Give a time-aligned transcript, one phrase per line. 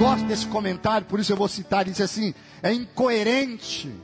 [0.00, 3.94] gosto desse comentário, por isso eu vou citar, diz assim: é incoerente,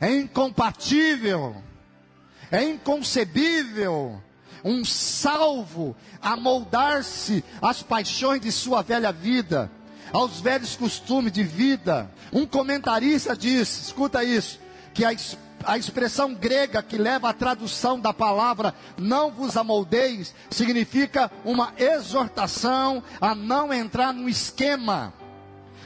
[0.00, 1.54] é incompatível,
[2.50, 4.22] é inconcebível
[4.64, 9.70] um salvo a moldar-se às paixões de sua velha vida,
[10.14, 12.10] aos velhos costumes de vida.
[12.32, 14.58] Um comentarista diz: escuta isso,
[14.94, 15.12] que a
[15.64, 23.02] a expressão grega que leva à tradução da palavra não vos amoldeis significa uma exortação
[23.20, 25.12] a não entrar no esquema.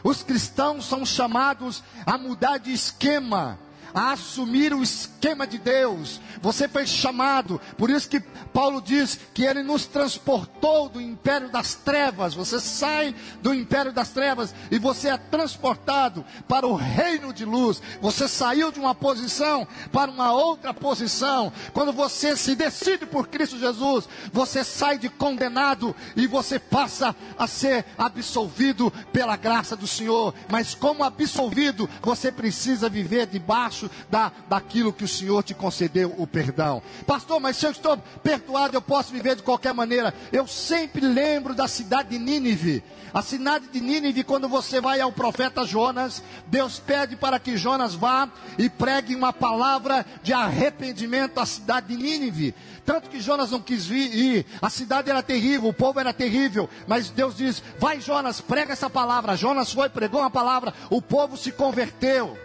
[0.02, 3.58] Os cristãos são chamados a mudar de esquema,
[3.94, 6.20] a assumir o esquema de Deus.
[6.40, 8.20] Você foi chamado, por isso que
[8.52, 12.34] Paulo diz que ele nos transportou do império das trevas.
[12.34, 17.80] Você sai do império das trevas e você é transportado para o reino de luz.
[18.00, 21.52] Você saiu de uma posição para uma outra posição.
[21.72, 27.46] Quando você se decide por Cristo Jesus, você sai de condenado e você passa a
[27.46, 30.34] ser absolvido pela graça do Senhor.
[30.50, 36.14] Mas como absolvido, você precisa viver debaixo debaixo da, daquilo que o Senhor te concedeu
[36.18, 36.82] o perdão.
[37.06, 40.14] Pastor, mas se eu estou perdoado, eu posso viver de qualquer maneira.
[40.32, 42.82] Eu sempre lembro da cidade de Nínive.
[43.14, 47.94] A cidade de Nínive, quando você vai ao profeta Jonas, Deus pede para que Jonas
[47.94, 52.54] vá e pregue uma palavra de arrependimento à cidade de Nínive.
[52.84, 57.10] Tanto que Jonas não quis ir, a cidade era terrível, o povo era terrível, mas
[57.10, 59.36] Deus diz: Vai, Jonas, prega essa palavra.
[59.36, 62.36] Jonas foi, pregou uma palavra, o povo se converteu.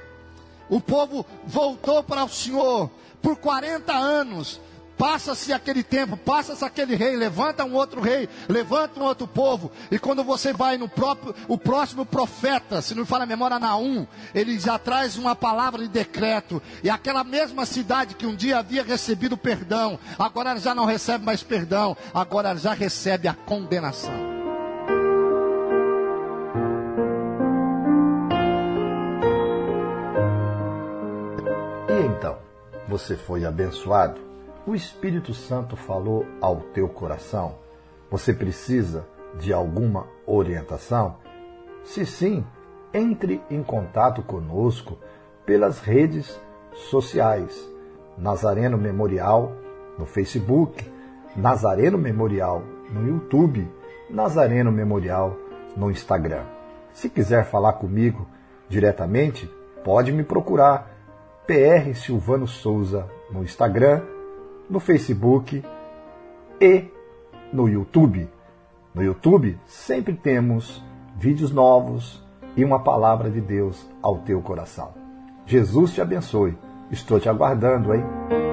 [0.69, 2.89] O povo voltou para o Senhor
[3.21, 4.59] por 40 anos.
[4.97, 9.71] Passa-se aquele tempo, passa-se aquele rei, levanta um outro rei, levanta um outro povo.
[9.91, 13.59] E quando você vai no próprio, o próximo profeta, se não me fala a memória,
[13.59, 16.59] Naum, ele já traz uma palavra de decreto.
[16.83, 21.43] E aquela mesma cidade que um dia havia recebido perdão, agora já não recebe mais
[21.43, 24.36] perdão, agora já recebe a condenação.
[32.17, 32.37] Então,
[32.87, 34.19] você foi abençoado?
[34.65, 37.55] O Espírito Santo falou ao teu coração?
[38.09, 39.05] Você precisa
[39.39, 41.17] de alguma orientação?
[41.83, 42.43] Se sim,
[42.91, 44.97] entre em contato conosco
[45.45, 46.39] pelas redes
[46.89, 47.69] sociais.
[48.17, 49.51] Nazareno Memorial
[49.95, 50.91] no Facebook,
[51.35, 53.69] Nazareno Memorial no YouTube,
[54.09, 55.37] Nazareno Memorial
[55.75, 56.45] no Instagram.
[56.91, 58.27] Se quiser falar comigo
[58.67, 59.47] diretamente,
[59.83, 60.96] pode me procurar
[61.47, 64.01] PR Silvano Souza no Instagram,
[64.69, 65.63] no Facebook
[66.59, 66.85] e
[67.53, 68.29] no YouTube.
[68.93, 70.83] No YouTube sempre temos
[71.15, 72.21] vídeos novos
[72.57, 74.93] e uma palavra de Deus ao teu coração.
[75.45, 76.57] Jesus te abençoe.
[76.91, 78.46] Estou te aguardando, hein?